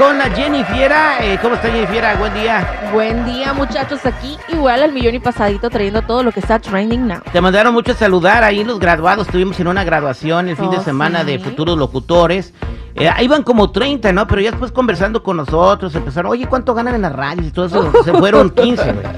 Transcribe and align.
Con 0.00 0.16
la 0.16 0.30
Jenny 0.30 0.64
Fiera. 0.64 1.18
Eh, 1.20 1.38
¿Cómo 1.42 1.56
está 1.56 1.68
Jenny 1.70 1.86
Fiera? 1.86 2.14
Buen 2.16 2.32
día. 2.32 2.90
Buen 2.92 3.26
día 3.26 3.52
muchachos, 3.52 4.00
aquí 4.06 4.38
igual 4.48 4.82
al 4.82 4.92
millón 4.92 5.14
y 5.14 5.18
pasadito 5.20 5.68
trayendo 5.68 6.00
todo 6.02 6.22
lo 6.22 6.32
que 6.32 6.40
está 6.40 6.58
trending 6.58 7.06
now. 7.06 7.20
Te 7.30 7.40
mandaron 7.42 7.74
mucho 7.74 7.92
a 7.92 7.94
saludar 7.94 8.42
ahí 8.42 8.64
los 8.64 8.78
graduados. 8.78 9.26
Estuvimos 9.26 9.60
en 9.60 9.68
una 9.68 9.84
graduación 9.84 10.48
el 10.48 10.56
fin 10.56 10.66
Oh, 10.66 10.70
de 10.70 10.80
semana 10.80 11.20
sí. 11.20 11.26
de 11.26 11.38
futuros 11.38 11.76
locutores. 11.76 12.54
Eh, 13.00 13.08
ahí 13.08 13.24
iban 13.24 13.42
como 13.42 13.70
30, 13.70 14.12
¿no? 14.12 14.26
Pero 14.26 14.42
ya 14.42 14.50
después 14.50 14.70
conversando 14.72 15.22
con 15.22 15.38
nosotros 15.38 15.94
empezaron, 15.94 16.32
oye, 16.32 16.46
¿cuánto 16.46 16.74
ganan 16.74 16.94
en 16.96 17.02
las 17.02 17.12
radios? 17.12 17.46
Y 17.46 17.50
todo 17.50 17.64
eso. 17.64 17.92
Se 18.04 18.12
fueron 18.12 18.50
15, 18.50 18.92
güey. 18.92 19.06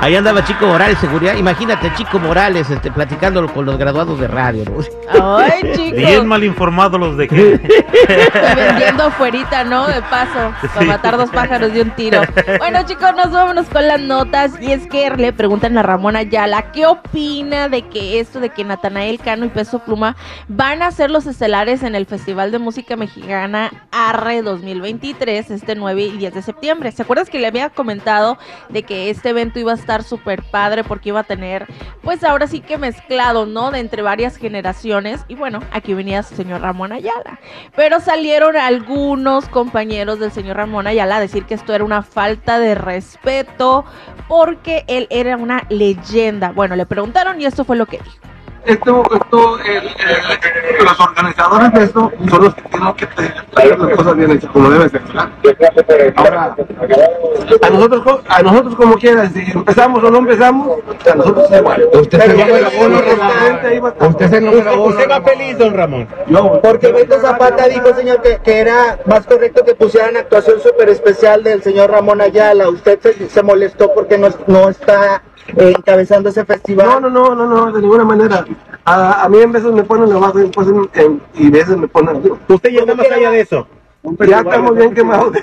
Ahí 0.00 0.14
andaba 0.14 0.44
Chico 0.44 0.66
Morales, 0.66 0.98
seguridad. 0.98 1.34
Imagínate, 1.36 1.92
Chico 1.94 2.18
Morales 2.18 2.68
este, 2.70 2.90
platicando 2.90 3.46
con 3.52 3.64
los 3.64 3.78
graduados 3.78 4.20
de 4.20 4.28
radio, 4.28 4.64
¿no? 4.64 5.38
Ay 5.38 5.62
chicos, 5.74 5.96
Bien 5.96 6.26
mal 6.26 6.44
informados 6.44 7.00
los 7.00 7.16
de 7.16 7.28
que. 7.28 7.60
vendiendo 8.54 9.04
afuerita, 9.04 9.64
¿no? 9.64 9.86
De 9.86 10.02
paso, 10.02 10.52
para 10.74 10.86
matar 10.86 11.16
dos 11.16 11.30
pájaros 11.30 11.72
de 11.72 11.82
un 11.82 11.90
tiro. 11.92 12.20
Bueno 12.58 12.82
chicos, 12.84 13.14
nos 13.16 13.30
vámonos 13.32 13.66
con 13.66 13.86
las 13.86 14.00
notas 14.00 14.52
y 14.60 14.72
es 14.72 14.86
que 14.86 15.10
le 15.10 15.32
preguntan 15.32 15.76
a 15.78 15.82
Ramón 15.82 16.16
Ayala 16.16 16.72
qué 16.72 16.86
opina 16.86 17.68
de 17.68 17.82
que 17.82 18.20
esto 18.20 18.40
de 18.40 18.50
que 18.50 18.64
Natanael 18.64 19.18
Cano 19.18 19.46
y 19.46 19.48
Peso 19.48 19.78
Pluma 19.80 20.16
van 20.68 20.82
a 20.82 20.90
ser 20.90 21.12
los 21.12 21.26
estelares 21.26 21.84
en 21.84 21.94
el 21.94 22.06
Festival 22.06 22.50
de 22.50 22.58
Música 22.58 22.96
Mexicana 22.96 23.70
Arre 23.92 24.42
2023 24.42 25.52
este 25.52 25.76
9 25.76 26.02
y 26.02 26.16
10 26.18 26.34
de 26.34 26.42
septiembre. 26.42 26.90
¿Se 26.90 27.02
acuerdas 27.02 27.30
que 27.30 27.38
le 27.38 27.46
había 27.46 27.70
comentado 27.70 28.36
de 28.68 28.82
que 28.82 29.08
este 29.08 29.28
evento 29.28 29.60
iba 29.60 29.70
a 29.70 29.76
estar 29.76 30.02
súper 30.02 30.42
padre 30.42 30.82
porque 30.82 31.10
iba 31.10 31.20
a 31.20 31.22
tener, 31.22 31.68
pues 32.02 32.24
ahora 32.24 32.48
sí 32.48 32.62
que 32.62 32.78
mezclado, 32.78 33.46
¿no? 33.46 33.70
De 33.70 33.78
entre 33.78 34.02
varias 34.02 34.38
generaciones. 34.38 35.24
Y 35.28 35.36
bueno, 35.36 35.60
aquí 35.70 35.94
venía 35.94 36.18
el 36.18 36.24
señor 36.24 36.62
Ramón 36.62 36.90
Ayala. 36.90 37.38
Pero 37.76 38.00
salieron 38.00 38.56
algunos 38.56 39.48
compañeros 39.48 40.18
del 40.18 40.32
señor 40.32 40.56
Ramón 40.56 40.88
Ayala 40.88 41.18
a 41.18 41.20
decir 41.20 41.44
que 41.44 41.54
esto 41.54 41.74
era 41.74 41.84
una 41.84 42.02
falta 42.02 42.58
de 42.58 42.74
respeto 42.74 43.84
porque 44.26 44.84
él 44.88 45.06
era 45.10 45.36
una 45.36 45.64
leyenda. 45.68 46.50
Bueno, 46.50 46.74
le 46.74 46.86
preguntaron 46.86 47.40
y 47.40 47.44
esto 47.44 47.64
fue 47.64 47.76
lo 47.76 47.86
que 47.86 47.98
dijo. 47.98 48.35
Esto, 48.66 49.02
esto, 49.14 49.58
el- 49.60 49.76
el- 49.76 50.84
los 50.84 51.00
organizadores 51.00 51.72
de 51.72 51.84
esto 51.84 52.12
son 52.28 52.44
los 52.44 52.54
que 52.54 52.62
tienen 52.62 52.94
que 52.94 53.06
traer 53.06 53.78
las 53.78 53.96
cosas 53.96 54.16
bien 54.16 54.30
hechas, 54.32 54.50
como 54.50 54.70
debe 54.70 54.88
ser. 54.88 55.02
Ahora, 56.16 56.56
a 57.62 57.70
nosotros, 57.70 58.20
a 58.28 58.42
nosotros 58.42 58.74
como 58.76 58.94
quieran, 58.96 59.32
si 59.32 59.40
empezamos 59.50 60.02
o 60.02 60.10
no 60.10 60.18
empezamos, 60.18 60.78
a 61.10 61.14
nosotros 61.14 61.50
es 61.50 61.58
igual. 61.58 61.88
Usted 61.92 62.20
se 62.20 62.34
va. 63.80 63.94
Usted 64.08 64.30
se 64.30 64.48
usted 64.76 65.10
va 65.10 65.20
feliz, 65.22 65.58
don 65.58 65.74
Ramón. 65.74 66.08
Yo, 66.26 66.60
Porque 66.62 66.92
Beto 66.92 67.20
Zapata 67.20 67.68
dijo, 67.68 67.94
señor, 67.94 68.20
que, 68.22 68.38
que 68.42 68.58
era 68.60 68.98
más 69.06 69.26
correcto 69.26 69.64
que 69.64 69.74
pusieran 69.74 70.16
actuación 70.16 70.60
súper 70.60 70.88
especial 70.88 71.42
del 71.42 71.62
señor 71.62 71.90
Ramón 71.90 72.20
Ayala. 72.20 72.68
Usted 72.68 72.98
se, 73.00 73.28
se 73.28 73.42
molestó 73.42 73.92
porque 73.94 74.18
no, 74.18 74.28
no 74.46 74.68
está 74.68 75.22
eh, 75.48 75.74
encabezando 75.76 76.28
ese 76.28 76.44
festival. 76.44 76.86
no, 77.02 77.10
no, 77.10 77.10
no, 77.10 77.34
no, 77.34 77.46
no, 77.46 77.72
de 77.72 77.80
ninguna 77.80 78.04
manera. 78.04 78.44
A, 78.84 79.24
a 79.24 79.28
mí 79.28 79.38
en 79.38 79.52
veces 79.52 79.72
me 79.72 79.82
ponen 79.82 80.12
abajo 80.12 80.40
y, 80.40 80.48
pues, 80.48 80.68
en- 80.68 80.88
en- 80.94 81.22
y 81.34 81.50
veces 81.50 81.76
me 81.76 81.88
ponen 81.88 82.16
arriba. 82.16 82.36
Usted 82.48 82.70
ya 82.70 82.80
está 82.80 82.94
más 82.94 83.10
allá 83.10 83.30
de 83.30 83.40
eso. 83.40 83.66
Ya 84.26 84.38
estamos 84.38 84.76
bien 84.76 84.94
quemados. 84.94 85.32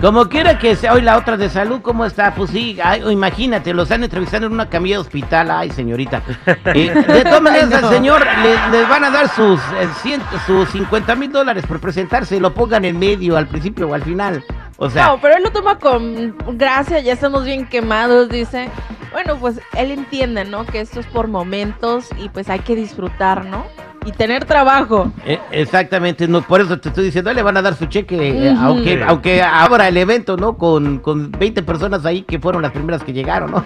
Como 0.00 0.28
quiera. 0.28 0.50
Como 0.50 0.60
que 0.60 0.76
sea 0.76 0.92
hoy 0.92 1.00
la 1.00 1.16
otra 1.16 1.38
de 1.38 1.48
salud, 1.48 1.80
¿cómo 1.80 2.04
está? 2.04 2.34
Pues 2.34 2.50
sí, 2.50 2.78
ay, 2.84 3.02
o 3.02 3.10
imagínate, 3.10 3.72
lo 3.72 3.84
están 3.84 4.04
entrevistando 4.04 4.46
en 4.46 4.52
una 4.52 4.68
camilla 4.68 4.96
de 4.96 5.00
hospital, 5.00 5.50
ay 5.50 5.70
señorita. 5.70 6.22
Eh, 6.66 6.92
de 7.08 7.22
todas 7.24 7.40
maneras, 7.42 7.72
al 7.82 7.88
señor 7.88 8.20
le- 8.42 8.78
les 8.78 8.88
van 8.88 9.04
a 9.04 9.10
dar 9.10 9.28
sus, 9.30 9.58
eh, 9.80 9.88
cien- 10.02 10.20
sus 10.46 10.68
50 10.68 11.14
mil 11.16 11.32
dólares 11.32 11.64
por 11.66 11.80
presentarse, 11.80 12.38
lo 12.38 12.52
pongan 12.52 12.84
en 12.84 12.98
medio, 12.98 13.38
al 13.38 13.46
principio 13.48 13.88
o 13.88 13.94
al 13.94 14.02
final. 14.02 14.44
O 14.78 14.90
sea, 14.90 15.06
No, 15.08 15.18
pero 15.20 15.36
él 15.36 15.42
lo 15.42 15.50
toma 15.50 15.78
con 15.78 16.36
gracia, 16.58 17.00
ya 17.00 17.12
estamos 17.14 17.44
bien 17.44 17.66
quemados, 17.66 18.28
dice. 18.28 18.68
Bueno, 19.12 19.36
pues 19.36 19.60
él 19.76 19.90
entiende, 19.92 20.44
¿no? 20.44 20.66
Que 20.66 20.80
esto 20.80 21.00
es 21.00 21.06
por 21.06 21.28
momentos 21.28 22.08
y 22.22 22.28
pues 22.28 22.50
hay 22.50 22.58
que 22.58 22.76
disfrutar, 22.76 23.46
¿no? 23.46 23.64
Y 24.04 24.12
tener 24.12 24.44
trabajo. 24.44 25.10
eh, 25.24 25.40
exactamente, 25.50 26.28
no, 26.28 26.40
por 26.42 26.60
eso 26.60 26.78
te 26.78 26.90
estoy 26.90 27.06
diciendo, 27.06 27.32
le 27.32 27.42
van 27.42 27.56
a 27.56 27.62
dar 27.62 27.74
su 27.74 27.86
cheque, 27.86 28.46
eh, 28.48 28.54
aunque, 28.56 29.02
aunque 29.02 29.42
abra 29.42 29.88
el 29.88 29.96
evento, 29.96 30.36
¿no? 30.36 30.56
Con, 30.56 30.98
con 30.98 31.32
20 31.32 31.62
personas 31.64 32.04
ahí 32.06 32.22
que 32.22 32.38
fueron 32.38 32.62
las 32.62 32.70
primeras 32.70 33.02
que 33.02 33.12
llegaron, 33.12 33.50
¿no? 33.50 33.64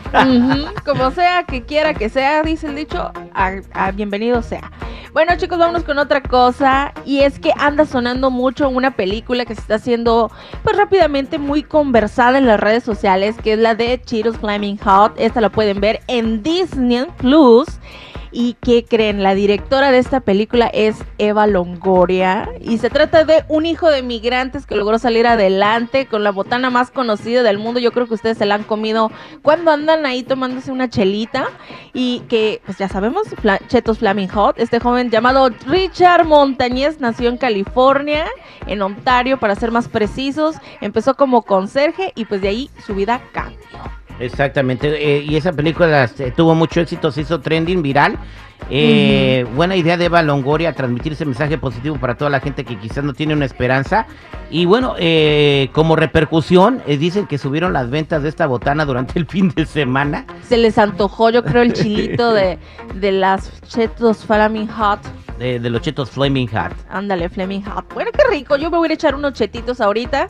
Como 0.85 1.11
sea, 1.11 1.43
que 1.45 1.63
quiera 1.65 1.93
que 1.93 2.09
sea, 2.09 2.43
dice 2.43 2.69
el 2.69 2.77
dicho, 2.77 3.13
a, 3.35 3.53
a 3.75 3.91
bienvenido 3.91 4.41
sea. 4.41 4.71
Bueno, 5.13 5.37
chicos, 5.37 5.59
vámonos 5.59 5.83
con 5.83 5.99
otra 5.99 6.23
cosa. 6.23 6.93
Y 7.05 7.21
es 7.21 7.41
que 7.41 7.53
anda 7.59 7.85
sonando 7.85 8.31
mucho 8.31 8.69
una 8.69 8.93
película 8.93 9.45
que 9.45 9.55
se 9.55 9.61
está 9.61 9.75
haciendo, 9.75 10.31
pues 10.63 10.77
rápidamente 10.77 11.39
muy 11.39 11.65
conversada 11.65 12.39
en 12.39 12.47
las 12.47 12.61
redes 12.61 12.85
sociales, 12.85 13.37
que 13.43 13.55
es 13.55 13.59
la 13.59 13.75
de 13.75 14.01
Cheetos 14.01 14.37
Flaming 14.39 14.79
Hot. 14.79 15.15
Esta 15.17 15.41
la 15.41 15.51
pueden 15.51 15.81
ver 15.81 16.01
en 16.07 16.43
Disney 16.45 17.07
Plus. 17.19 17.67
¿Y 18.33 18.55
qué 18.63 18.85
creen? 18.85 19.25
La 19.25 19.35
directora 19.35 19.91
de 19.91 19.99
esta 19.99 20.21
película 20.21 20.67
es 20.73 20.97
Eva 21.19 21.49
Longoria 21.49 22.49
y 22.61 22.79
se 22.79 22.89
trata 22.89 23.25
de 23.25 23.45
un 23.49 23.67
hijo 23.67 23.91
de 23.91 24.03
migrantes 24.03 24.67
que 24.67 24.77
logró 24.77 25.01
salir 25.01 25.27
adelante 25.27 26.07
con 26.07 26.23
la 26.23 26.31
botana 26.31 26.71
más 26.71 26.93
conocida 26.93 27.43
del 27.43 27.59
mundo. 27.59 27.81
Yo 27.81 27.91
creo 27.91 28.07
que 28.07 28.15
ustedes 28.15 28.39
se 28.39 28.47
la 28.47 28.55
han 28.55 28.63
comido 28.63 29.11
cuando 29.43 29.73
andan 29.73 30.07
ahí 30.07 30.23
tomándose 30.23 30.71
una 30.71 30.89
chelita 30.89 31.49
y 31.93 32.21
que, 32.29 32.63
pues 32.65 32.79
ya 32.79 32.89
sabemos, 32.89 33.27
Chetos 33.67 33.99
Flaming 33.99 34.29
Hot. 34.29 34.61
Este 34.61 34.79
joven 34.79 35.11
llamado 35.11 35.51
Richard 35.67 36.25
Montañez 36.25 37.01
nació 37.01 37.31
en 37.31 37.37
California, 37.37 38.27
en 38.69 38.81
Ontario, 38.83 39.41
para 39.41 39.57
ser 39.57 39.73
más 39.73 39.89
precisos. 39.89 40.55
Empezó 40.81 41.17
como 41.17 41.43
conserje 41.43 42.13
y 42.15 42.27
pues 42.27 42.41
de 42.43 42.49
ahí 42.49 42.71
su 42.87 42.95
vida 42.95 43.21
cambió. 43.33 43.59
Exactamente, 44.21 44.89
eh, 45.19 45.25
y 45.27 45.37
esa 45.37 45.53
película 45.53 46.05
este, 46.05 46.31
tuvo 46.31 46.55
mucho 46.55 46.81
éxito, 46.81 47.11
se 47.11 47.23
hizo 47.23 47.41
trending, 47.41 47.83
viral. 47.83 48.19
Eh, 48.69 49.47
Buena 49.55 49.75
idea 49.75 49.97
de 49.97 50.05
Eva 50.05 50.23
Longoria 50.23 50.75
transmitir 50.75 51.13
ese 51.13 51.25
mensaje 51.25 51.57
positivo 51.59 51.97
para 51.97 52.17
toda 52.17 52.31
la 52.31 52.41
gente 52.41 52.65
que 52.65 52.79
quizás 52.79 53.03
no 53.03 53.15
tiene 53.15 53.35
una 53.35 53.47
esperanza. 53.47 54.07
Y 54.51 54.65
bueno, 54.65 54.95
eh, 54.99 55.71
como 55.73 55.97
repercusión, 55.97 56.83
eh, 56.87 56.97
dicen 56.99 57.27
que 57.27 57.39
subieron 57.39 57.73
las 57.73 57.91
ventas 57.91 58.23
de 58.23 58.29
esta 58.29 58.47
botana 58.47 58.85
durante 58.85 59.19
el 59.19 59.27
fin 59.27 59.53
de 59.55 59.65
semana. 59.65 60.27
Se 60.47 60.57
les 60.57 60.77
antojó, 60.77 61.31
yo 61.31 61.43
creo, 61.43 61.63
el 61.63 61.73
chilito 61.73 62.33
de, 62.33 62.59
de 62.95 63.13
las 63.13 63.61
Chetos 63.63 64.25
Flaming 64.25 64.69
Hot. 64.69 65.01
De, 65.39 65.59
de 65.59 65.71
los 65.71 65.81
chetos 65.81 66.11
Flaming 66.11 66.49
Hot. 66.49 66.73
Ándale, 66.91 67.31
Flaming 67.31 67.65
Hot. 67.65 67.95
Bueno, 67.95 68.11
qué 68.13 68.23
rico. 68.31 68.57
Yo 68.57 68.71
me 68.71 68.77
voy 68.77 68.91
a 68.91 68.95
echar 68.95 69.15
unos 69.15 69.33
chetitos 69.33 69.81
ahorita. 69.81 70.29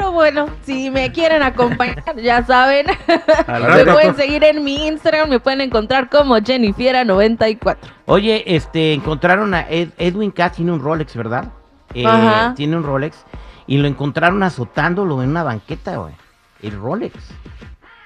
Pero 0.00 0.12
bueno, 0.12 0.46
si 0.64 0.90
me 0.90 1.12
quieren 1.12 1.42
acompañar, 1.42 2.02
ya 2.16 2.42
saben. 2.46 2.86
Me 3.46 3.84
pueden 3.84 4.16
seguir 4.16 4.42
en 4.44 4.64
mi 4.64 4.86
Instagram. 4.86 5.28
Me 5.28 5.40
pueden 5.40 5.60
encontrar 5.60 6.08
como 6.08 6.38
Jennifiera94. 6.38 7.76
Oye, 8.06 8.42
este, 8.56 8.94
encontraron 8.94 9.52
a 9.52 9.68
Ed- 9.68 9.90
Edwin 9.98 10.30
Cass, 10.30 10.52
tiene 10.52 10.72
un 10.72 10.80
Rolex, 10.80 11.14
¿verdad? 11.14 11.52
Eh, 11.92 12.06
Ajá. 12.06 12.54
Tiene 12.54 12.78
un 12.78 12.84
Rolex. 12.84 13.26
Y 13.66 13.76
lo 13.76 13.88
encontraron 13.88 14.42
azotándolo 14.42 15.22
en 15.22 15.28
una 15.28 15.42
banqueta, 15.42 15.96
güey. 15.98 16.14
El 16.62 16.78
Rolex. 16.80 17.14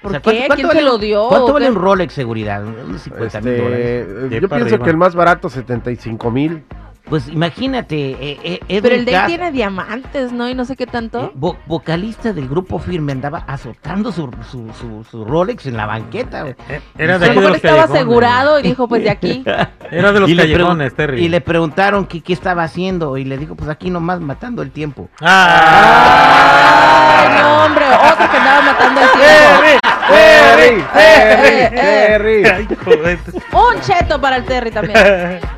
¿Por 0.01 0.09
O 0.09 0.11
sea, 0.11 0.21
qué? 0.21 0.43
¿cuánto- 0.47 0.55
¿Quién 0.55 0.67
se 0.67 0.75
vale- 0.75 0.81
lo 0.83 0.97
dio? 0.97 1.27
¿Cuánto 1.29 1.53
vale 1.53 1.65
qué? 1.67 1.71
un 1.71 1.77
Rolex 1.77 2.13
seguridad? 2.13 2.61
Unos 2.65 3.01
50 3.03 3.39
mil 3.39 3.57
dólares. 3.57 4.07
Este, 4.23 4.41
yo 4.41 4.49
pienso 4.49 4.65
arriba. 4.65 4.83
que 4.83 4.89
el 4.91 4.97
más 4.97 5.15
barato 5.15 5.49
75 5.49 6.29
mil. 6.29 6.61
Pues 7.09 7.27
imagínate, 7.27 7.95
eh, 8.11 8.39
eh, 8.43 8.59
Edwin 8.67 8.81
Pero 8.81 8.95
el 8.95 9.05
de 9.05 9.11
él 9.11 9.17
Cass, 9.17 9.27
tiene 9.27 9.51
diamantes, 9.51 10.31
¿no? 10.31 10.49
Y 10.49 10.55
no 10.55 10.65
sé 10.65 10.75
qué 10.75 10.87
tanto. 10.87 11.25
eh, 11.25 11.31
vo- 11.39 11.55
vocalista 11.67 12.33
del 12.33 12.49
grupo 12.49 12.79
Firme, 12.79 13.11
andaba 13.11 13.43
azotando 13.47 14.11
su, 14.11 14.29
su, 14.49 14.71
su, 14.73 15.03
su 15.09 15.23
Rolex 15.23 15.67
en 15.67 15.77
la 15.77 15.85
banqueta, 15.85 16.41
güey. 16.41 16.55
Era 16.97 17.19
de 17.19 17.29
de 17.29 17.35
los 17.35 17.55
estaba 17.57 17.75
callejones. 17.77 17.89
asegurado 18.01 18.59
y 18.59 18.63
dijo, 18.63 18.87
pues 18.87 19.03
de 19.03 19.11
aquí. 19.11 19.43
Era 19.91 20.11
de 20.11 20.19
los 20.19 20.29
Y 20.29 20.33
le, 20.33 20.43
callejones, 20.51 20.95
Terry. 20.95 21.23
y 21.23 21.29
le 21.29 21.41
preguntaron 21.41 22.07
que 22.07 22.21
qué 22.21 22.33
estaba 22.33 22.63
haciendo 22.63 23.17
y 23.17 23.23
le 23.25 23.37
dijo, 23.37 23.53
pues 23.55 23.69
aquí 23.69 23.91
nomás 23.91 24.19
matando 24.19 24.63
el 24.63 24.71
tiempo. 24.71 25.07
¡Ah! 25.21 27.17
Ay, 27.17 27.41
no, 27.43 27.65
hombre, 27.65 27.85
otro 27.85 28.29
que 28.31 28.37
andaba 28.37 28.61
matando 28.61 29.01
el 29.01 29.07
tiempo. 29.11 29.79
Terry, 30.07 30.81
eh, 30.95 31.69
eh. 31.71 31.71
Terry. 31.75 32.67
Joder. 32.83 33.19
Un 33.53 33.81
cheto 33.81 34.19
para 34.21 34.37
el 34.37 34.45
Terry 34.45 34.71
también. 34.71 34.97